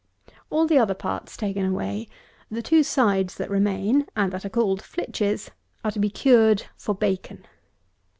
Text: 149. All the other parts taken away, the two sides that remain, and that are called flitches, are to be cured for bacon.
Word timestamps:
149. 0.49 0.57
All 0.59 0.67
the 0.67 0.81
other 0.81 0.97
parts 0.99 1.37
taken 1.37 1.63
away, 1.63 2.07
the 2.49 2.63
two 2.63 2.81
sides 2.81 3.35
that 3.35 3.51
remain, 3.51 4.07
and 4.15 4.33
that 4.33 4.43
are 4.43 4.49
called 4.49 4.81
flitches, 4.81 5.51
are 5.85 5.91
to 5.91 5.99
be 5.99 6.09
cured 6.09 6.63
for 6.75 6.95
bacon. 6.95 7.45